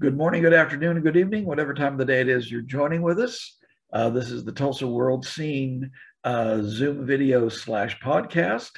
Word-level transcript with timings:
Good 0.00 0.16
morning, 0.16 0.42
good 0.42 0.54
afternoon, 0.54 0.94
and 0.94 1.02
good 1.04 1.16
evening, 1.16 1.44
whatever 1.44 1.74
time 1.74 1.94
of 1.94 1.98
the 1.98 2.04
day 2.04 2.20
it 2.20 2.28
is 2.28 2.48
you're 2.48 2.60
joining 2.60 3.02
with 3.02 3.18
us. 3.18 3.56
Uh, 3.92 4.08
this 4.08 4.30
is 4.30 4.44
the 4.44 4.52
Tulsa 4.52 4.86
World 4.86 5.26
Scene 5.26 5.90
uh, 6.22 6.60
Zoom 6.62 7.04
video 7.04 7.48
slash 7.48 7.98
podcast. 7.98 8.70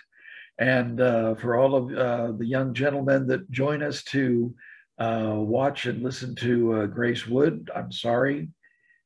And 0.58 0.98
uh, 0.98 1.34
for 1.34 1.58
all 1.58 1.74
of 1.74 1.92
uh, 1.92 2.32
the 2.38 2.46
young 2.46 2.72
gentlemen 2.72 3.26
that 3.26 3.50
join 3.50 3.82
us 3.82 4.02
to 4.04 4.54
uh, 4.98 5.34
watch 5.36 5.84
and 5.84 6.02
listen 6.02 6.34
to 6.36 6.72
uh, 6.72 6.86
Grace 6.86 7.26
Wood, 7.26 7.70
I'm 7.76 7.92
sorry. 7.92 8.48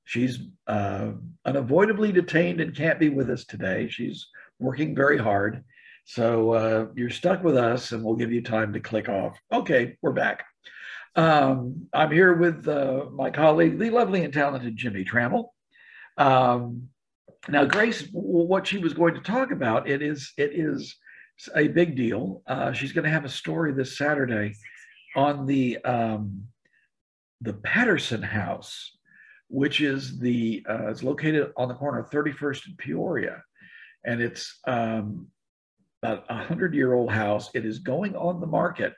She's 0.05 0.39
unavoidably 0.69 2.12
detained 2.12 2.61
and 2.61 2.77
can't 2.77 3.01
be 3.01 3.09
with 3.09 3.29
us 3.29 3.45
today. 3.45 3.89
She's 3.89 4.29
working 4.61 4.95
very 4.95 5.19
hard. 5.19 5.65
So 6.05 6.93
you're 6.95 7.11
stuck 7.11 7.43
with 7.43 7.57
us, 7.57 7.91
and 7.91 8.05
we'll 8.05 8.15
give 8.15 8.31
you 8.31 8.41
time 8.41 8.73
to 8.75 8.79
click 8.79 9.09
off. 9.09 9.37
Okay, 9.53 9.96
we're 10.01 10.12
back. 10.12 10.45
Um, 11.17 11.89
I'm 11.93 12.11
here 12.11 12.35
with 12.35 12.67
uh, 12.67 13.07
my 13.12 13.31
colleague, 13.31 13.79
the 13.79 13.91
lovely 13.91 14.25
and 14.25 14.32
talented 14.32 14.77
Jimmie 14.77 15.05
Tramel. 15.05 15.46
Um, 16.17 16.89
now, 17.49 17.64
Grace, 17.64 18.09
what 18.13 18.67
she 18.67 18.79
was 18.79 18.95
going 18.95 19.14
to 19.14 19.21
talk 19.21 19.50
about, 19.50 19.89
it 19.89 20.03
is 20.03 20.32
it 20.36 20.53
is 20.55 20.96
a 21.55 21.69
big 21.69 21.96
deal. 21.96 22.43
Uh, 22.46 22.72
she's 22.72 22.93
going 22.93 23.05
to 23.05 23.11
have 23.11 23.25
a 23.25 23.29
story 23.29 23.72
this 23.72 23.96
Saturday 23.96 24.55
on 25.14 25.46
the 25.46 25.79
um, 25.85 26.45
the 27.41 27.53
Patterson 27.53 28.22
House, 28.22 28.96
which 29.49 29.81
is 29.81 30.19
the 30.19 30.64
uh, 30.69 30.89
it's 30.89 31.03
located 31.03 31.53
on 31.57 31.69
the 31.69 31.75
corner 31.75 32.00
of 32.00 32.11
31st 32.11 32.67
and 32.67 32.78
Peoria, 32.78 33.42
and 34.05 34.20
it's 34.20 34.58
um, 34.67 35.28
about 36.03 36.25
a 36.28 36.36
hundred 36.36 36.75
year 36.75 36.94
old 36.94 37.12
house. 37.12 37.50
It 37.55 37.64
is 37.64 37.78
going 37.78 38.17
on 38.17 38.41
the 38.41 38.47
market 38.47 38.94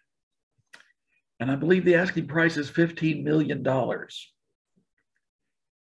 and 1.40 1.50
I 1.50 1.56
believe 1.56 1.84
the 1.84 1.96
asking 1.96 2.28
price 2.28 2.56
is 2.56 2.70
$15 2.70 3.22
million. 3.22 3.62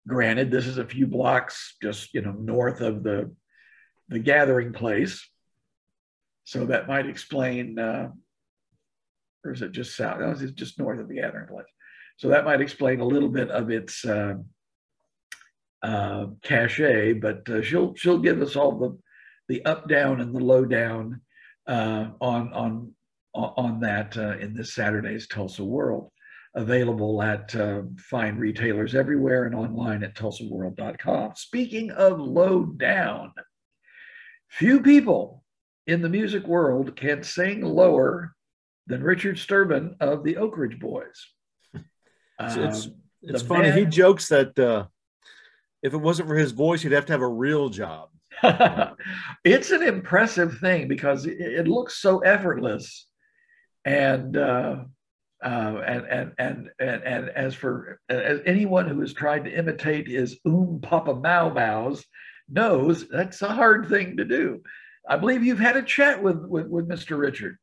Granted, 0.06 0.50
this 0.50 0.66
is 0.66 0.78
a 0.78 0.84
few 0.84 1.06
blocks 1.06 1.76
just, 1.80 2.12
you 2.12 2.22
know, 2.22 2.32
north 2.32 2.80
of 2.80 3.02
the, 3.02 3.32
the 4.08 4.18
gathering 4.18 4.72
place. 4.72 5.26
So 6.44 6.66
that 6.66 6.88
might 6.88 7.06
explain, 7.06 7.78
uh, 7.78 8.10
or 9.44 9.52
is 9.52 9.62
it 9.62 9.72
just 9.72 9.96
south? 9.96 10.20
No, 10.20 10.30
it's 10.30 10.52
just 10.52 10.78
north 10.78 11.00
of 11.00 11.08
the 11.08 11.14
gathering 11.14 11.48
place. 11.48 11.66
So 12.16 12.28
that 12.28 12.44
might 12.44 12.60
explain 12.60 13.00
a 13.00 13.06
little 13.06 13.28
bit 13.28 13.50
of 13.50 13.70
its 13.70 14.04
uh, 14.04 14.34
uh, 15.82 16.26
cachet, 16.42 17.14
but 17.14 17.48
uh, 17.48 17.62
she'll 17.62 17.94
she'll 17.94 18.18
give 18.18 18.40
us 18.40 18.56
all 18.56 18.78
the 18.78 18.98
the 19.48 19.64
up 19.64 19.88
down 19.88 20.20
and 20.20 20.34
the 20.34 20.40
low 20.40 20.64
down 20.64 21.20
uh, 21.66 22.08
on 22.20 22.52
on 22.52 22.92
on 23.34 23.80
that 23.80 24.16
uh, 24.16 24.38
in 24.38 24.54
this 24.54 24.74
Saturday's 24.74 25.26
Tulsa 25.26 25.64
World, 25.64 26.10
available 26.54 27.20
at 27.22 27.54
uh, 27.56 27.82
fine 27.98 28.36
retailers 28.36 28.94
everywhere 28.94 29.44
and 29.44 29.54
online 29.54 30.04
at 30.04 30.14
tulsaworld.com. 30.14 31.32
Speaking 31.34 31.90
of 31.90 32.20
low 32.20 32.64
down, 32.64 33.32
few 34.48 34.80
people 34.80 35.42
in 35.86 36.00
the 36.00 36.08
music 36.08 36.46
world 36.46 36.96
can 36.96 37.22
sing 37.22 37.60
lower 37.60 38.34
than 38.86 39.02
Richard 39.02 39.36
Sterban 39.36 39.96
of 40.00 40.22
the 40.22 40.36
Oak 40.36 40.56
Ridge 40.56 40.78
Boys. 40.78 41.26
it's 42.40 42.86
um, 42.86 42.94
it's 43.22 43.42
funny. 43.42 43.72
he 43.72 43.86
jokes 43.86 44.28
that 44.28 44.56
uh, 44.58 44.86
if 45.82 45.94
it 45.94 45.98
wasn't 45.98 46.28
for 46.28 46.36
his 46.36 46.52
voice, 46.52 46.82
he'd 46.82 46.92
have 46.92 47.06
to 47.06 47.12
have 47.12 47.22
a 47.22 47.28
real 47.28 47.68
job. 47.68 48.10
it's 49.44 49.70
an 49.70 49.82
impressive 49.82 50.58
thing 50.58 50.88
because 50.88 51.26
it, 51.26 51.40
it 51.40 51.68
looks 51.68 52.00
so 52.00 52.18
effortless 52.20 53.06
and 53.84 54.36
uh, 54.36 54.76
uh, 55.42 55.82
and, 55.86 56.06
and, 56.06 56.32
and 56.38 56.70
and 56.78 57.02
and 57.02 57.28
as 57.30 57.54
for 57.54 58.00
as 58.08 58.40
anyone 58.46 58.88
who 58.88 59.00
has 59.00 59.12
tried 59.12 59.44
to 59.44 59.56
imitate 59.56 60.08
his 60.08 60.38
oom 60.46 60.80
papa 60.80 61.14
mau 61.14 61.50
maus 61.50 62.02
knows 62.48 63.08
that's 63.08 63.42
a 63.42 63.48
hard 63.48 63.88
thing 63.88 64.16
to 64.16 64.24
do. 64.24 64.60
I 65.08 65.16
believe 65.16 65.44
you've 65.44 65.58
had 65.58 65.76
a 65.76 65.82
chat 65.82 66.22
with, 66.22 66.44
with, 66.46 66.66
with 66.66 66.88
Mr. 66.88 67.18
Richard. 67.18 67.58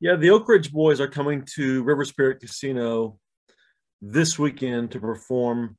Yeah, 0.00 0.16
the 0.16 0.30
Oak 0.30 0.48
Ridge 0.48 0.72
Boys 0.72 1.00
are 1.00 1.08
coming 1.08 1.46
to 1.54 1.82
River 1.82 2.04
Spirit 2.04 2.40
Casino 2.40 3.18
this 4.00 4.38
weekend 4.38 4.90
to 4.92 5.00
perform 5.00 5.76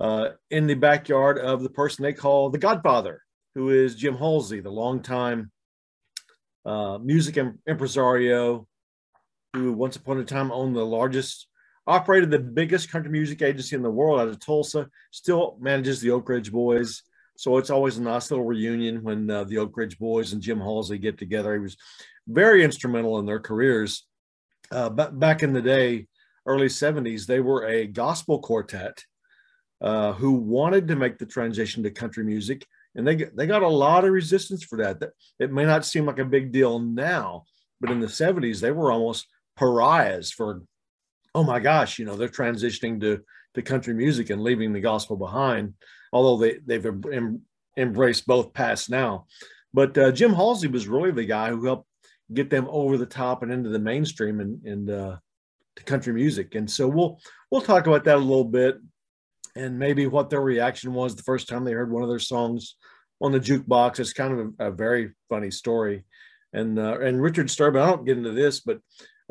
uh, 0.00 0.30
in 0.50 0.66
the 0.66 0.74
backyard 0.74 1.38
of 1.38 1.62
the 1.62 1.70
person 1.70 2.02
they 2.02 2.12
call 2.12 2.50
the 2.50 2.58
Godfather, 2.58 3.22
who 3.54 3.70
is 3.70 3.96
Jim 3.96 4.16
Halsey, 4.16 4.60
the 4.60 4.70
longtime 4.70 5.50
uh, 6.64 6.98
music 6.98 7.38
impresario, 7.68 8.66
who 9.54 9.72
once 9.72 9.96
upon 9.96 10.18
a 10.18 10.24
time 10.24 10.52
owned 10.52 10.76
the 10.76 10.84
largest, 10.84 11.46
operated 11.86 12.30
the 12.30 12.38
biggest 12.38 12.90
country 12.90 13.10
music 13.10 13.42
agency 13.42 13.74
in 13.74 13.82
the 13.82 13.90
world 13.90 14.20
out 14.20 14.28
of 14.28 14.38
Tulsa, 14.40 14.88
still 15.10 15.56
manages 15.60 16.00
the 16.00 16.10
Oak 16.10 16.28
Ridge 16.28 16.52
Boys. 16.52 17.02
So 17.36 17.56
it's 17.56 17.70
always 17.70 17.98
a 17.98 18.02
nice 18.02 18.30
little 18.30 18.44
reunion 18.44 19.02
when 19.02 19.30
uh, 19.30 19.44
the 19.44 19.58
Oak 19.58 19.76
Ridge 19.76 19.98
Boys 19.98 20.32
and 20.32 20.42
Jim 20.42 20.60
Halsey 20.60 20.98
get 20.98 21.18
together. 21.18 21.54
He 21.54 21.60
was 21.60 21.76
very 22.26 22.64
instrumental 22.64 23.18
in 23.18 23.26
their 23.26 23.40
careers. 23.40 24.06
Uh, 24.70 24.90
back 24.90 25.42
in 25.42 25.52
the 25.52 25.62
day, 25.62 26.08
early 26.44 26.66
70s, 26.66 27.26
they 27.26 27.40
were 27.40 27.66
a 27.66 27.86
gospel 27.86 28.40
quartet 28.40 29.04
uh, 29.80 30.12
who 30.12 30.32
wanted 30.32 30.88
to 30.88 30.96
make 30.96 31.18
the 31.18 31.26
transition 31.26 31.82
to 31.84 31.90
country 31.90 32.24
music. 32.24 32.66
And 32.94 33.06
they, 33.06 33.14
they 33.16 33.46
got 33.46 33.62
a 33.62 33.68
lot 33.68 34.04
of 34.04 34.10
resistance 34.10 34.64
for 34.64 34.78
that. 34.78 35.02
It 35.38 35.52
may 35.52 35.64
not 35.64 35.86
seem 35.86 36.06
like 36.06 36.18
a 36.18 36.24
big 36.24 36.52
deal 36.52 36.80
now, 36.80 37.44
but 37.80 37.90
in 37.90 38.00
the 38.00 38.06
70s, 38.06 38.60
they 38.60 38.72
were 38.72 38.90
almost 38.90 39.26
pariahs 39.58 40.30
for 40.30 40.62
oh 41.34 41.42
my 41.42 41.58
gosh 41.58 41.98
you 41.98 42.04
know 42.04 42.16
they're 42.16 42.28
transitioning 42.28 43.00
to 43.00 43.20
to 43.54 43.62
country 43.62 43.94
music 43.94 44.30
and 44.30 44.42
leaving 44.42 44.72
the 44.72 44.80
gospel 44.80 45.16
behind 45.16 45.74
although 46.12 46.36
they 46.36 46.58
they've 46.64 46.86
em, 47.12 47.42
embraced 47.76 48.26
both 48.26 48.52
paths 48.52 48.88
now. 48.88 49.26
But 49.72 49.96
uh, 49.96 50.12
jim 50.12 50.32
halsey 50.32 50.68
was 50.68 50.88
really 50.88 51.10
the 51.10 51.24
guy 51.24 51.50
who 51.50 51.64
helped 51.64 51.86
get 52.32 52.50
them 52.50 52.66
over 52.70 52.98
the 52.98 53.06
top 53.06 53.42
and 53.42 53.52
into 53.52 53.70
the 53.70 53.78
mainstream 53.78 54.40
and 54.40 54.64
and 54.64 54.90
uh, 54.90 55.16
to 55.76 55.84
country 55.84 56.12
music. 56.12 56.54
And 56.54 56.70
so 56.70 56.88
we'll 56.88 57.20
we'll 57.50 57.60
talk 57.60 57.86
about 57.86 58.04
that 58.04 58.16
a 58.16 58.20
little 58.20 58.44
bit 58.44 58.78
and 59.56 59.78
maybe 59.78 60.06
what 60.06 60.30
their 60.30 60.40
reaction 60.40 60.92
was 60.92 61.16
the 61.16 61.22
first 61.22 61.48
time 61.48 61.64
they 61.64 61.72
heard 61.72 61.90
one 61.90 62.02
of 62.02 62.08
their 62.08 62.18
songs 62.18 62.76
on 63.20 63.32
the 63.32 63.40
jukebox. 63.40 63.98
It's 63.98 64.12
kind 64.12 64.32
of 64.32 64.54
a, 64.58 64.68
a 64.68 64.70
very 64.70 65.12
funny 65.28 65.50
story. 65.50 66.04
And 66.54 66.78
uh, 66.78 66.98
and 67.00 67.20
richard 67.20 67.48
sterban 67.48 67.82
i 67.82 67.90
don't 67.90 68.06
get 68.06 68.16
into 68.16 68.30
this 68.30 68.60
but 68.60 68.80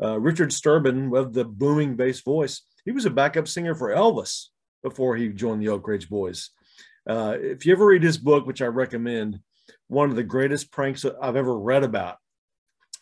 uh, 0.02 0.18
Richard 0.18 0.50
Sterban 0.50 1.10
with 1.10 1.32
the 1.32 1.44
booming 1.44 1.96
bass 1.96 2.20
voice. 2.20 2.62
He 2.84 2.92
was 2.92 3.04
a 3.04 3.10
backup 3.10 3.48
singer 3.48 3.74
for 3.74 3.88
Elvis 3.88 4.46
before 4.82 5.16
he 5.16 5.28
joined 5.28 5.62
the 5.62 5.68
Oak 5.68 5.86
Ridge 5.86 6.08
Boys. 6.08 6.50
Uh, 7.08 7.36
if 7.40 7.66
you 7.66 7.72
ever 7.72 7.86
read 7.86 8.02
his 8.02 8.18
book, 8.18 8.46
which 8.46 8.62
I 8.62 8.66
recommend, 8.66 9.40
one 9.88 10.10
of 10.10 10.16
the 10.16 10.22
greatest 10.22 10.70
pranks 10.70 11.04
I've 11.04 11.36
ever 11.36 11.58
read 11.58 11.84
about 11.84 12.18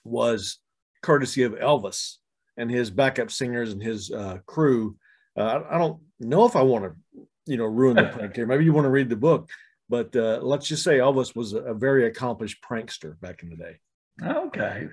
was 0.05 0.59
courtesy 1.03 1.43
of 1.43 1.53
Elvis 1.53 2.17
and 2.57 2.71
his 2.71 2.91
backup 2.91 3.31
singers 3.31 3.73
and 3.73 3.83
his 3.83 4.11
uh, 4.11 4.39
crew. 4.47 4.97
Uh, 5.37 5.61
I, 5.69 5.79
don't 5.79 6.01
know 6.21 6.47
if 6.47 6.57
I 6.57 6.63
want 6.63 6.85
to, 6.85 7.27
you 7.47 7.57
know, 7.57 7.67
ruin 7.67 7.97
the 7.97 8.05
prank 8.17 8.37
here. 8.37 8.47
Maybe 8.47 8.65
you 8.65 8.73
want 8.73 8.87
to 8.87 8.91
read 8.91 9.11
the 9.11 9.17
book, 9.17 9.51
but 9.89 10.15
uh, 10.17 10.39
let's 10.43 10.67
just 10.67 10.83
say 10.83 10.99
Elvis 10.99 11.37
was 11.37 11.53
a 11.53 11.75
very 11.75 12.07
accomplished 12.07 12.59
prankster 12.63 13.21
back 13.21 13.43
in 13.43 13.51
the 13.51 13.57
day. 13.57 13.77
Okay. 14.23 14.89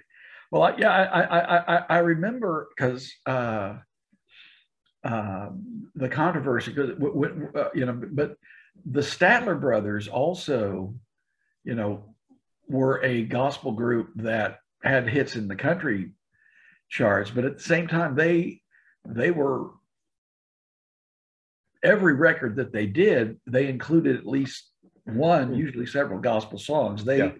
Well, 0.53 0.75
yeah, 0.77 0.91
I 0.91 1.21
I 1.21 1.77
I, 1.77 1.85
I 1.89 1.97
remember 1.97 2.67
because 2.69 3.11
uh, 3.25 3.77
uh, 5.03 5.49
the 5.95 6.09
controversy, 6.09 6.71
because 6.71 6.91
uh, 6.91 7.69
you 7.73 7.87
know, 7.87 7.99
but 8.11 8.37
the 8.85 9.01
Statler 9.01 9.59
brothers 9.59 10.07
also, 10.07 10.93
you 11.63 11.73
know, 11.73 12.13
were 12.69 13.03
a 13.03 13.23
gospel 13.23 13.71
group 13.71 14.11
that 14.17 14.59
had 14.83 15.09
hits 15.09 15.35
in 15.35 15.47
the 15.47 15.55
country 15.55 16.11
charts, 16.87 17.31
but 17.31 17.45
at 17.45 17.57
the 17.57 17.63
same 17.63 17.87
time, 17.87 18.13
they 18.13 18.61
they 19.07 19.31
were 19.31 19.71
every 21.81 22.13
record 22.13 22.57
that 22.57 22.71
they 22.71 22.85
did, 22.85 23.39
they 23.47 23.69
included 23.69 24.17
at 24.17 24.27
least 24.27 24.69
one, 25.06 25.47
hmm. 25.47 25.56
usually 25.56 25.88
several 25.88 26.19
gospel 26.19 26.59
songs. 26.59 27.03
They 27.03 27.17
yeah 27.17 27.31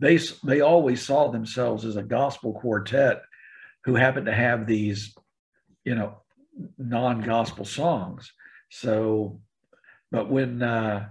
they 0.00 0.18
they 0.44 0.60
always 0.60 1.02
saw 1.02 1.28
themselves 1.28 1.84
as 1.84 1.96
a 1.96 2.02
gospel 2.02 2.52
quartet 2.52 3.22
who 3.84 3.94
happened 3.94 4.26
to 4.26 4.34
have 4.34 4.66
these, 4.66 5.14
you 5.84 5.94
know, 5.94 6.22
non-gospel 6.76 7.64
songs. 7.64 8.32
So, 8.70 9.40
but 10.10 10.30
when 10.30 10.62
uh, 10.62 11.08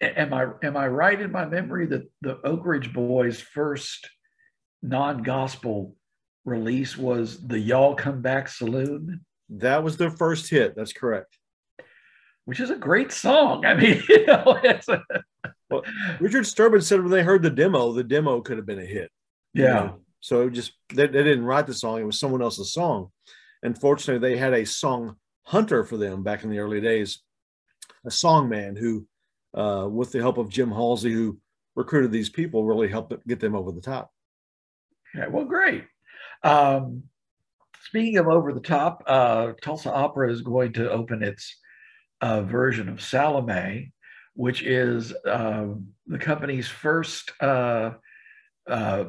am 0.00 0.34
I 0.34 0.46
am 0.62 0.76
I 0.76 0.86
right 0.88 1.20
in 1.20 1.32
my 1.32 1.46
memory 1.46 1.86
that 1.86 2.10
the 2.20 2.40
Oak 2.42 2.64
Ridge 2.64 2.92
Boys' 2.92 3.40
first 3.40 4.08
non-gospel 4.82 5.96
release 6.44 6.96
was 6.96 7.44
the 7.46 7.58
Y'all 7.58 7.94
Come 7.94 8.22
Back 8.22 8.48
Saloon? 8.48 9.22
That 9.48 9.82
was 9.82 9.96
their 9.96 10.10
first 10.10 10.50
hit. 10.50 10.74
That's 10.76 10.92
correct. 10.92 11.38
Which 12.44 12.60
is 12.60 12.70
a 12.70 12.76
great 12.76 13.10
song. 13.10 13.64
I 13.64 13.74
mean, 13.74 14.02
you 14.08 14.26
know, 14.26 14.58
it's 14.62 14.88
a, 14.88 15.02
well, 15.70 15.82
Richard 16.20 16.44
Sterban 16.44 16.82
said 16.82 17.00
when 17.00 17.10
they 17.10 17.22
heard 17.22 17.42
the 17.42 17.50
demo, 17.50 17.92
the 17.92 18.04
demo 18.04 18.40
could 18.40 18.56
have 18.56 18.66
been 18.66 18.78
a 18.78 18.84
hit. 18.84 19.10
Yeah. 19.52 19.62
You 19.62 19.68
know? 19.68 20.00
So 20.20 20.46
it 20.46 20.50
just 20.50 20.72
they, 20.92 21.06
they 21.06 21.22
didn't 21.22 21.44
write 21.44 21.66
the 21.66 21.74
song; 21.74 22.00
it 22.00 22.04
was 22.04 22.18
someone 22.18 22.42
else's 22.42 22.72
song. 22.72 23.10
And 23.62 23.78
fortunately, 23.78 24.28
they 24.28 24.36
had 24.36 24.54
a 24.54 24.66
song 24.66 25.16
hunter 25.44 25.84
for 25.84 25.96
them 25.96 26.22
back 26.22 26.44
in 26.44 26.50
the 26.50 26.58
early 26.58 26.80
days, 26.80 27.22
a 28.04 28.10
song 28.10 28.48
man 28.48 28.76
who, 28.76 29.06
uh, 29.54 29.88
with 29.88 30.12
the 30.12 30.20
help 30.20 30.38
of 30.38 30.48
Jim 30.48 30.70
Halsey, 30.70 31.12
who 31.12 31.38
recruited 31.74 32.10
these 32.10 32.28
people, 32.28 32.64
really 32.64 32.88
helped 32.88 33.14
get 33.26 33.40
them 33.40 33.54
over 33.54 33.70
the 33.72 33.80
top. 33.80 34.10
Yeah, 35.14 35.28
well, 35.28 35.44
great. 35.44 35.84
Um, 36.42 37.04
speaking 37.82 38.18
of 38.18 38.28
over 38.28 38.52
the 38.52 38.60
top, 38.60 39.02
uh, 39.06 39.52
Tulsa 39.62 39.92
Opera 39.92 40.32
is 40.32 40.42
going 40.42 40.72
to 40.74 40.90
open 40.90 41.22
its 41.22 41.56
uh, 42.20 42.42
version 42.42 42.88
of 42.88 43.00
Salome, 43.00 43.92
which 44.36 44.62
is 44.62 45.12
uh, 45.24 45.66
the 46.06 46.18
company's 46.18 46.68
first 46.68 47.32
uh, 47.40 47.92
uh, 48.68 49.04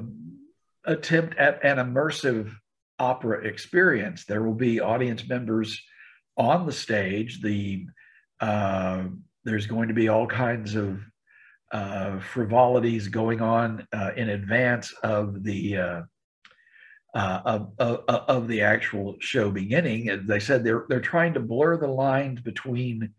attempt 0.86 1.38
at 1.38 1.64
an 1.64 1.78
immersive 1.78 2.52
opera 2.98 3.46
experience. 3.46 4.26
There 4.26 4.42
will 4.42 4.56
be 4.56 4.80
audience 4.80 5.28
members 5.28 5.80
on 6.38 6.66
the 6.66 6.72
stage. 6.72 7.42
The 7.42 7.86
uh, 8.40 9.04
there's 9.44 9.68
going 9.68 9.90
to 9.90 9.94
be 9.94 10.08
all 10.08 10.28
kinds 10.28 10.76
of 10.76 11.02
uh, 11.72 12.20
frivolities 12.20 13.10
going 13.10 13.42
on 13.42 13.86
uh, 13.92 14.12
in 14.16 14.30
advance 14.30 14.94
of 15.04 15.44
the 15.44 16.06
of, 17.14 17.74
of, 17.80 18.04
of, 18.08 18.48
the 18.48 18.62
actual 18.62 19.16
show 19.20 19.50
beginning. 19.50 20.26
They 20.26 20.40
said, 20.40 20.64
they're 20.64 20.86
they're 20.88 21.02
trying 21.02 21.34
to 21.34 21.40
blur 21.40 21.78
the 21.78 21.88
lines 21.88 22.40
between 22.40 23.14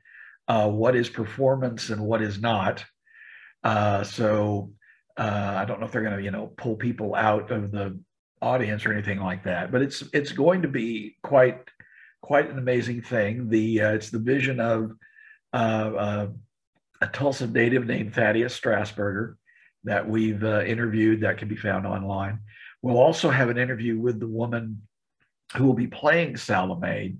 uh, 0.48 0.68
what 0.68 0.96
is 0.96 1.08
performance 1.08 1.90
and 1.90 2.00
what 2.00 2.22
is 2.22 2.40
not. 2.40 2.84
so 3.64 4.72
I 5.16 5.64
don't 5.66 5.80
know 5.80 5.86
if 5.86 5.92
they're 5.92 6.02
going 6.02 6.16
to 6.16 6.22
you 6.22 6.30
know 6.30 6.48
pull 6.56 6.76
people 6.76 7.14
out 7.14 7.50
of 7.50 7.70
the 7.70 7.98
audience 8.40 8.86
or 8.86 8.92
anything 8.92 9.20
like 9.20 9.44
that, 9.44 9.70
but 9.70 9.82
it's 9.82 10.02
it's 10.12 10.32
going 10.32 10.62
to 10.62 10.68
be 10.68 11.16
quite 11.22 11.60
quite 12.20 12.50
an 12.50 12.58
amazing 12.58 13.02
thing. 13.02 13.48
The 13.48 13.78
it's 13.78 14.10
the 14.10 14.18
vision 14.18 14.60
of 14.60 14.92
a 17.00 17.06
Tulsa 17.06 17.46
native 17.46 17.86
named 17.86 18.14
Thaddeus 18.14 18.58
Strassberger 18.58 19.34
that 19.84 20.08
we've 20.08 20.42
uh, 20.42 20.62
interviewed 20.62 21.20
that 21.20 21.38
can 21.38 21.48
be 21.48 21.56
found 21.56 21.86
online. 21.86 22.40
We'll 22.82 22.98
also 22.98 23.30
have 23.30 23.48
an 23.48 23.58
interview 23.58 23.98
with 23.98 24.20
the 24.20 24.28
woman 24.28 24.82
who 25.56 25.64
will 25.64 25.74
be 25.74 25.86
playing 25.86 26.36
Salome, 26.36 27.16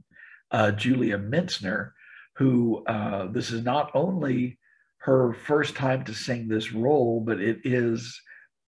uh, 0.51 0.73
Julia 0.73 1.19
Mintzer, 1.19 1.93
who 2.39 2.85
uh, 2.87 3.27
this 3.33 3.51
is 3.51 3.65
not 3.65 3.91
only 3.95 4.59
her 4.99 5.33
first 5.33 5.75
time 5.75 6.05
to 6.05 6.15
sing 6.15 6.47
this 6.47 6.73
role, 6.73 7.21
but 7.21 7.41
it 7.41 7.59
is 7.65 8.21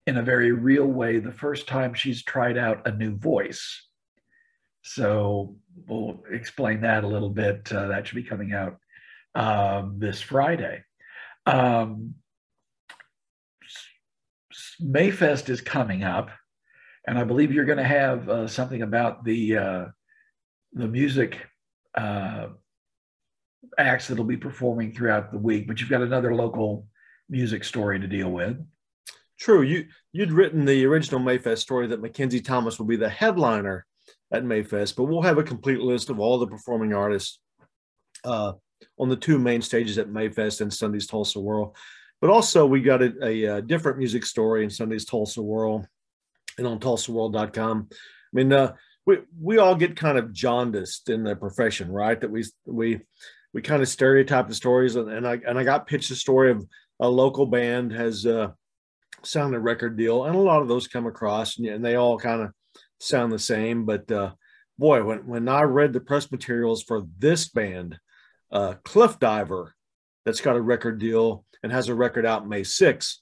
in 0.06 0.18
a 0.18 0.24
very 0.24 0.54
real 0.54 0.86
way 0.86 1.20
the 1.20 1.32
first 1.32 1.68
time 1.68 1.94
she's 1.94 2.24
tried 2.24 2.58
out 2.58 2.88
a 2.88 2.92
new 2.92 3.18
voice. 3.18 3.86
So 4.84 5.58
we'll 5.86 6.24
explain 6.32 6.82
that 6.82 7.04
a 7.04 7.08
little 7.08 7.30
bit. 7.30 7.70
Uh, 7.72 7.88
that 7.88 8.08
should 8.08 8.16
be 8.16 8.24
coming 8.24 8.54
out 8.54 8.78
um, 9.36 9.98
this 10.00 10.22
Friday. 10.22 10.84
Um, 11.46 12.16
Mayfest 14.82 15.50
is 15.50 15.60
coming 15.60 16.04
up, 16.04 16.30
and 17.06 17.18
I 17.18 17.26
believe 17.26 17.52
you're 17.52 17.66
going 17.66 17.78
to 17.80 17.84
have 17.84 18.30
uh, 18.30 18.48
something 18.48 18.82
about 18.82 19.26
the 19.26 19.58
uh, 19.58 19.86
the 20.74 20.88
music 20.88 21.38
uh, 21.96 22.50
acts 23.78 24.08
that'll 24.08 24.26
be 24.26 24.38
performing 24.38 24.92
throughout 24.92 25.32
the 25.32 25.38
week. 25.38 25.68
But 25.68 25.80
you've 25.80 25.90
got 25.90 26.02
another 26.02 26.34
local 26.34 26.88
music 27.30 27.64
story 27.64 28.00
to 28.00 28.08
deal 28.08 28.30
with. 28.30 28.58
True. 29.40 29.62
You 29.62 29.86
you'd 30.14 30.32
written 30.32 30.66
the 30.66 30.86
original 30.86 31.20
Mayfest 31.20 31.60
story 31.60 31.88
that 31.88 32.02
Mackenzie 32.02 32.42
Thomas 32.42 32.80
will 32.80 32.88
be 32.88 32.96
the 32.96 33.10
headliner 33.10 33.86
at 34.32 34.44
Mayfest, 34.44 34.96
but 34.96 35.06
we'll 35.06 35.22
have 35.22 35.38
a 35.38 35.44
complete 35.44 35.80
list 35.80 36.10
of 36.10 36.20
all 36.20 36.38
the 36.38 36.48
performing 36.48 36.94
artists 36.94 37.40
uh, 38.24 38.54
on 39.00 39.10
the 39.10 39.16
two 39.16 39.38
main 39.38 39.62
stages 39.62 39.98
at 39.98 40.10
Mayfest 40.10 40.62
and 40.62 40.74
Sunday's 40.74 41.08
Tulsa 41.08 41.40
World. 41.40 41.76
But 42.20 42.32
also, 42.32 42.66
we 42.66 42.82
got 42.82 43.04
a, 43.04 43.14
a, 43.24 43.44
a 43.58 43.62
different 43.62 44.00
music 44.00 44.26
story 44.26 44.64
in 44.64 44.70
Sunday's 44.70 45.06
Tulsa 45.06 45.42
World 45.42 45.88
and 46.58 46.66
on 46.66 46.80
tulsaworld.com. 46.80 47.90
I 47.92 47.96
mean, 48.34 48.52
uh, 48.52 48.74
we 49.06 49.20
we 49.40 49.58
all 49.60 49.76
get 49.76 49.96
kind 49.96 50.18
of 50.18 50.34
jaundiced 50.34 51.10
in 51.10 51.24
the 51.24 51.36
profession, 51.36 51.92
right? 51.92 52.20
That 52.20 52.32
we 52.32 52.44
we 52.66 53.02
we 53.54 53.62
kind 53.62 53.82
of 53.82 53.88
stereotype 53.88 54.48
the 54.48 54.56
stories, 54.56 54.96
and, 54.96 55.10
and 55.10 55.28
I 55.28 55.40
and 55.48 55.58
I 55.58 55.64
got 55.64 55.88
pitched 55.88 56.12
a 56.12 56.16
story 56.16 56.52
of 56.52 56.66
a 57.00 57.10
local 57.10 57.46
band 57.46 57.92
has 57.94 58.26
uh, 58.26 58.50
signed 59.24 59.56
a 59.56 59.60
record 59.60 59.98
deal, 59.98 60.26
and 60.26 60.36
a 60.36 60.40
lot 60.40 60.62
of 60.62 60.68
those 60.68 60.88
come 60.88 61.08
across, 61.08 61.58
and, 61.58 61.68
and 61.68 61.84
they 61.84 61.96
all 61.96 62.18
kind 62.18 62.42
of 62.42 62.52
sound 63.00 63.32
the 63.32 63.40
same. 63.40 63.86
But 63.86 64.12
uh, 64.12 64.34
boy, 64.78 65.04
when 65.04 65.28
when 65.28 65.48
I 65.48 65.62
read 65.64 65.94
the 65.94 66.00
press 66.00 66.32
materials 66.32 66.84
for 66.84 67.04
this 67.18 67.50
band, 67.50 67.98
uh, 68.52 68.76
Cliffdiver 68.84 69.72
that's 70.26 70.42
got 70.42 70.58
a 70.58 70.62
record 70.62 71.00
deal 71.00 71.46
and 71.64 71.72
has 71.72 71.88
a 71.88 71.96
record 71.96 72.26
out 72.26 72.48
May 72.48 72.62
6th. 72.62 73.16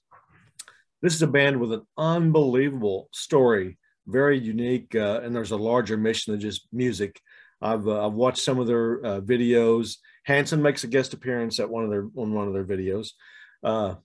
This 1.02 1.14
is 1.14 1.22
a 1.22 1.28
band 1.28 1.60
with 1.60 1.72
an 1.72 1.84
unbelievable 1.98 3.10
story, 3.12 3.78
very 4.08 4.40
unique, 4.40 4.96
uh, 4.96 5.22
and 5.24 5.36
there's 5.36 5.52
a 5.52 5.58
larger 5.58 5.98
mission 5.98 6.34
than 6.34 6.42
just 6.42 6.68
music. 6.74 7.22
I've, 7.62 7.88
uh, 7.88 8.08
I've 8.08 8.14
watched 8.14 8.44
some 8.44 8.60
of 8.60 8.66
their 8.66 9.06
uh, 9.06 9.22
videos. 9.22 9.98
Hanson 10.26 10.62
makes 10.62 10.84
a 10.84 10.88
guest 10.88 11.14
appearance 11.14 11.60
at 11.60 11.70
one 11.70 11.84
of 11.84 11.90
their 11.90 12.08
on 12.16 12.34
one 12.34 12.48
of 12.48 12.54
their 12.54 12.66
videos. 12.66 13.10
Uh, 13.64 13.96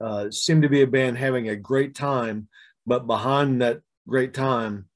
uh, 0.00 0.30
seem 0.30 0.62
to 0.62 0.68
be 0.68 0.82
a 0.82 0.86
band 0.86 1.18
having 1.18 1.48
a 1.48 1.56
great 1.56 1.94
time, 1.94 2.48
but 2.86 3.06
behind 3.06 3.62
that 3.62 3.80
great 4.06 4.34
time, 4.34 4.88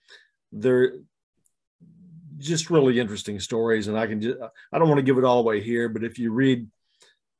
there 0.53 0.95
just 2.39 2.71
really 2.71 2.99
interesting 2.99 3.41
stories. 3.41 3.89
And 3.89 3.99
I 3.99 4.07
can 4.07 4.21
just, 4.21 4.39
I 4.73 4.79
don't 4.79 4.89
want 4.89 4.99
to 4.99 5.05
give 5.05 5.19
it 5.19 5.25
all 5.25 5.41
away 5.41 5.61
here, 5.61 5.89
but 5.89 6.05
if 6.05 6.19
you 6.19 6.33
read 6.33 6.67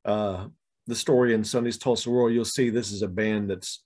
uh, 0.05 0.47
the 0.87 0.95
story 0.95 1.33
in 1.33 1.43
Sunday's 1.43 1.77
Tulsa 1.77 2.09
World, 2.09 2.33
you'll 2.33 2.45
see 2.45 2.69
this 2.69 2.91
is 2.91 3.01
a 3.01 3.07
band 3.07 3.49
that's 3.49 3.83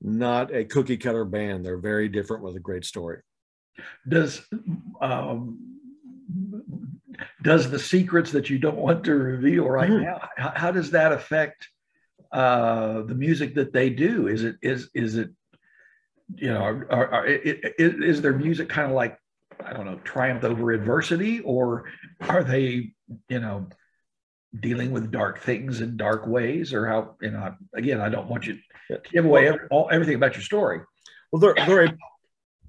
not 0.00 0.54
a 0.54 0.64
cookie 0.64 0.96
cutter 0.96 1.24
band. 1.24 1.64
They're 1.64 1.78
very 1.78 2.08
different 2.08 2.42
with 2.42 2.56
a 2.56 2.60
great 2.60 2.84
story. 2.84 3.20
Does, 4.06 4.42
um, 5.00 5.77
does 7.42 7.70
the 7.70 7.78
secrets 7.78 8.32
that 8.32 8.50
you 8.50 8.58
don't 8.58 8.76
want 8.76 9.04
to 9.04 9.14
reveal 9.14 9.68
right 9.68 9.90
mm-hmm. 9.90 10.04
now, 10.04 10.28
how, 10.36 10.52
how, 10.54 10.70
does 10.70 10.90
that 10.92 11.12
affect 11.12 11.68
uh, 12.32 13.02
the 13.02 13.14
music 13.14 13.54
that 13.54 13.72
they 13.72 13.90
do? 13.90 14.28
Is 14.28 14.44
it, 14.44 14.56
is, 14.62 14.90
is 14.94 15.16
it, 15.16 15.30
you 16.34 16.48
know, 16.48 16.60
are, 16.60 16.86
are, 16.90 17.14
are, 17.14 17.26
is 17.26 18.20
their 18.20 18.36
music 18.36 18.68
kind 18.68 18.86
of 18.86 18.94
like 18.94 19.18
I 19.64 19.72
don't 19.72 19.86
know, 19.86 19.98
triumph 20.04 20.44
over 20.44 20.72
adversity, 20.72 21.40
or 21.40 21.84
are 22.20 22.44
they, 22.44 22.92
you 23.28 23.40
know, 23.40 23.68
dealing 24.58 24.92
with 24.92 25.10
dark 25.10 25.42
things 25.42 25.80
in 25.80 25.96
dark 25.96 26.26
ways, 26.26 26.72
or 26.72 26.86
how, 26.86 27.16
you 27.20 27.30
know, 27.30 27.54
again, 27.74 28.00
I 28.00 28.08
don't 28.08 28.28
want 28.28 28.46
you 28.46 28.58
to 28.90 29.00
give 29.10 29.24
away 29.24 29.48
every, 29.48 29.68
all, 29.70 29.88
everything 29.92 30.14
about 30.14 30.34
your 30.34 30.42
story. 30.42 30.80
Well, 31.32 31.40
they're, 31.40 31.66
they're 31.66 31.84
a 31.84 31.96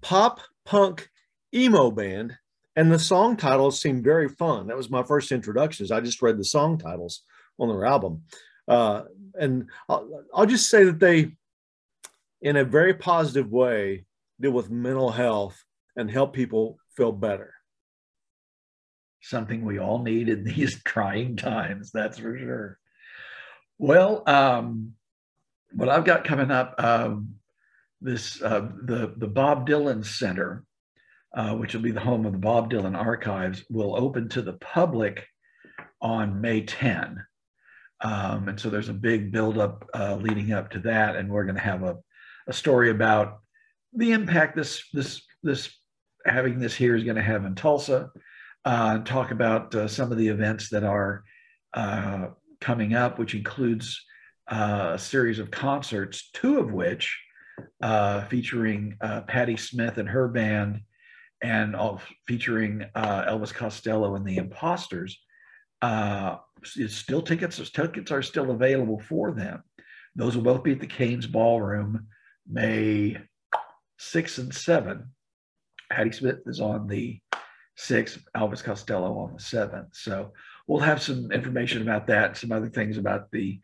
pop 0.01 0.41
punk 0.65 1.09
emo 1.53 1.91
band, 1.91 2.35
and 2.79 2.89
the 2.89 2.97
song 2.97 3.35
titles 3.35 3.81
seem 3.81 4.01
very 4.01 4.29
fun. 4.29 4.67
That 4.67 4.77
was 4.77 4.89
my 4.89 5.03
first 5.03 5.33
introductions. 5.33 5.91
I 5.91 5.99
just 5.99 6.21
read 6.21 6.37
the 6.37 6.45
song 6.45 6.77
titles 6.77 7.23
on 7.59 7.67
their 7.67 7.85
album. 7.85 8.23
Uh, 8.69 9.01
and 9.37 9.67
I'll, 9.89 10.23
I'll 10.33 10.45
just 10.45 10.69
say 10.69 10.85
that 10.85 10.97
they, 10.97 11.33
in 12.41 12.55
a 12.55 12.63
very 12.63 12.93
positive 12.93 13.51
way, 13.51 14.05
deal 14.39 14.51
with 14.51 14.69
mental 14.69 15.11
health 15.11 15.61
and 15.97 16.09
help 16.09 16.31
people 16.31 16.79
feel 16.95 17.11
better. 17.11 17.53
Something 19.19 19.65
we 19.65 19.77
all 19.77 20.01
need 20.01 20.29
in 20.29 20.43
these 20.45 20.81
trying 20.81 21.35
times, 21.35 21.91
that's 21.91 22.19
for 22.19 22.37
sure. 22.37 22.79
Well, 23.77 24.23
um, 24.25 24.93
what 25.73 25.89
I've 25.89 26.05
got 26.05 26.23
coming 26.23 26.49
up, 26.49 26.75
um, 26.81 27.35
this 27.99 28.41
uh, 28.41 28.69
the 28.83 29.13
the 29.17 29.27
Bob 29.27 29.67
Dylan 29.67 30.05
Center, 30.05 30.63
uh, 31.35 31.55
which 31.55 31.73
will 31.73 31.81
be 31.81 31.91
the 31.91 31.99
home 31.99 32.25
of 32.25 32.31
the 32.31 32.37
Bob 32.37 32.71
Dylan 32.71 32.97
Archives, 32.97 33.63
will 33.69 33.95
open 33.95 34.29
to 34.29 34.41
the 34.41 34.53
public 34.53 35.25
on 36.01 36.41
May 36.41 36.61
10. 36.61 37.23
Um, 38.01 38.47
and 38.47 38.59
so 38.59 38.69
there's 38.69 38.89
a 38.89 38.93
big 38.93 39.31
buildup 39.31 39.89
uh, 39.93 40.15
leading 40.15 40.53
up 40.53 40.71
to 40.71 40.79
that, 40.79 41.15
and 41.15 41.29
we're 41.29 41.43
going 41.43 41.55
to 41.55 41.61
have 41.61 41.83
a, 41.83 41.97
a 42.47 42.53
story 42.53 42.89
about 42.89 43.39
the 43.93 44.11
impact 44.11 44.55
this 44.55 44.83
this 44.93 45.21
this 45.43 45.75
having 46.25 46.59
this 46.59 46.75
here 46.75 46.95
is 46.95 47.03
going 47.03 47.15
to 47.15 47.21
have 47.21 47.45
in 47.45 47.55
Tulsa, 47.55 48.09
uh, 48.65 48.99
talk 48.99 49.31
about 49.31 49.73
uh, 49.73 49.87
some 49.87 50.11
of 50.11 50.17
the 50.17 50.27
events 50.27 50.69
that 50.69 50.83
are 50.83 51.23
uh, 51.73 52.27
coming 52.59 52.93
up, 52.93 53.17
which 53.17 53.35
includes 53.35 54.03
uh, 54.49 54.91
a 54.95 54.99
series 54.99 55.39
of 55.39 55.51
concerts, 55.51 56.29
two 56.33 56.59
of 56.59 56.71
which 56.71 57.17
uh, 57.81 58.25
featuring 58.25 58.97
Patti 59.27 59.57
Smith 59.57 59.97
and 59.97 60.09
her 60.09 60.27
band, 60.27 60.81
and 61.41 61.75
featuring 62.27 62.85
Elvis 62.95 63.53
Costello 63.53 64.15
and 64.15 64.25
the 64.25 64.37
Imposters. 64.37 65.17
still 66.63 67.21
tickets, 67.21 67.69
tickets 67.71 68.11
are 68.11 68.21
still 68.21 68.51
available 68.51 68.99
for 68.99 69.31
them. 69.31 69.63
Those 70.15 70.35
will 70.35 70.43
both 70.43 70.63
be 70.63 70.73
at 70.73 70.79
the 70.79 70.87
Cain's 70.87 71.27
Ballroom, 71.27 72.07
May 72.47 73.17
6 73.99 74.37
and 74.39 74.53
7 74.53 75.09
Patti 75.91 76.11
Smith 76.11 76.39
is 76.45 76.61
on 76.61 76.87
the 76.87 77.19
6th, 77.77 78.19
Elvis 78.35 78.63
Costello 78.63 79.17
on 79.17 79.33
the 79.33 79.39
7th. 79.39 79.87
So 79.93 80.33
we'll 80.67 80.81
have 80.81 81.01
some 81.01 81.31
information 81.31 81.81
about 81.81 82.07
that, 82.07 82.37
some 82.37 82.51
other 82.51 82.69
things 82.69 82.97
about 82.97 83.31
the 83.31 83.59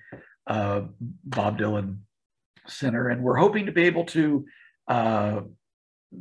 uh, 0.48 0.82
Bob 1.24 1.60
Dylan 1.60 2.00
Center. 2.68 3.10
And 3.10 3.22
we're 3.24 3.38
hoping 3.38 3.68
to 3.68 3.72
be 3.72 3.84
able 3.84 4.06
to, 4.06 4.46
uh, 4.88 5.42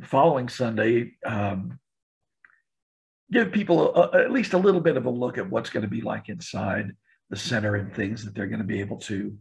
following 0.02 0.48
Sunday, 0.48 1.12
um, 1.24 1.78
give 3.30 3.52
people 3.52 3.94
a, 3.94 4.24
at 4.24 4.32
least 4.32 4.52
a 4.52 4.58
little 4.58 4.80
bit 4.80 4.96
of 4.96 5.06
a 5.06 5.10
look 5.10 5.38
at 5.38 5.48
what's 5.48 5.70
going 5.70 5.82
to 5.82 5.88
be 5.88 6.00
like 6.00 6.28
inside 6.28 6.92
the 7.30 7.36
center 7.36 7.76
and 7.76 7.94
things 7.94 8.24
that 8.24 8.34
they're 8.34 8.46
going 8.46 8.60
to 8.60 8.66
be 8.66 8.80
able 8.80 8.98
to 8.98 9.36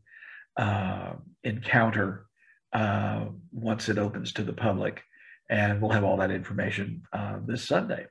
uh, 0.57 1.13
encounter 1.43 2.25
uh, 2.73 3.25
once 3.51 3.89
it 3.89 3.97
opens 3.97 4.33
to 4.33 4.43
the 4.43 4.53
public. 4.53 5.01
And 5.49 5.81
we'll 5.81 5.91
have 5.91 6.03
all 6.03 6.17
that 6.17 6.31
information 6.31 7.03
uh, 7.11 7.37
this 7.45 7.67
Sunday. 7.67 8.07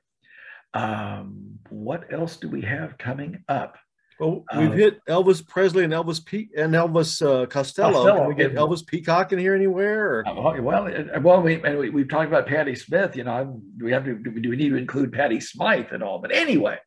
Um, 0.73 1.59
what 1.69 2.11
else 2.13 2.37
do 2.37 2.49
we 2.49 2.61
have 2.61 2.97
coming 2.97 3.43
up? 3.47 3.77
Well, 4.23 4.45
we've 4.57 4.71
uh, 4.71 4.73
hit 4.73 5.05
Elvis 5.05 5.45
Presley 5.45 5.83
and 5.83 5.91
Elvis 5.91 6.25
Pe- 6.25 6.47
and 6.55 6.73
Elvis 6.73 7.21
uh, 7.21 7.45
Costello. 7.45 7.91
Costello. 7.91 8.19
Can 8.19 8.27
we 8.27 8.35
get 8.35 8.55
Elvis 8.55 8.85
Peacock 8.85 9.33
in 9.33 9.39
here 9.39 9.53
anywhere? 9.53 10.19
Or? 10.19 10.27
Uh, 10.27 10.61
well, 10.61 10.89
well, 11.21 11.41
we, 11.41 11.57
we 11.57 11.89
we've 11.89 12.07
talked 12.07 12.29
about 12.29 12.47
Patti 12.47 12.73
Smith. 12.75 13.17
You 13.17 13.25
know, 13.25 13.61
do 13.77 13.83
we 13.83 13.91
have 13.91 14.05
to 14.05 14.15
do 14.15 14.49
we 14.49 14.55
need 14.55 14.69
to 14.69 14.77
include 14.77 15.11
Patty 15.11 15.41
Smyth 15.41 15.91
and 15.91 16.01
all? 16.01 16.19
But 16.19 16.33
anyway, 16.33 16.77